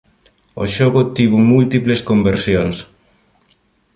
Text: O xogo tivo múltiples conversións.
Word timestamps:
O 0.63 0.65
xogo 0.75 1.01
tivo 1.15 1.37
múltiples 1.51 2.01
conversións. 2.09 2.77